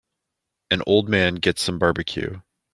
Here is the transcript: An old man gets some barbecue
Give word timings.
An 0.71 0.81
old 0.87 1.09
man 1.09 1.35
gets 1.35 1.61
some 1.61 1.77
barbecue 1.77 2.41